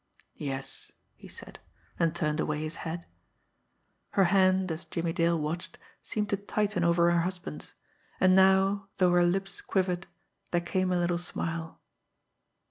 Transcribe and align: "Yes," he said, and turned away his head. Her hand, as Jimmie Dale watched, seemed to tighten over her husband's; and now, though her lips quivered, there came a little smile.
"Yes," 0.37 0.91
he 1.15 1.27
said, 1.27 1.59
and 1.99 2.15
turned 2.15 2.39
away 2.39 2.59
his 2.61 2.77
head. 2.77 3.05
Her 4.13 4.23
hand, 4.33 4.71
as 4.71 4.83
Jimmie 4.83 5.13
Dale 5.13 5.37
watched, 5.37 5.77
seemed 6.01 6.27
to 6.31 6.37
tighten 6.37 6.83
over 6.83 7.11
her 7.11 7.21
husband's; 7.21 7.75
and 8.19 8.35
now, 8.35 8.87
though 8.97 9.11
her 9.11 9.23
lips 9.23 9.61
quivered, 9.61 10.07
there 10.49 10.59
came 10.59 10.91
a 10.91 10.97
little 10.97 11.19
smile. 11.19 11.79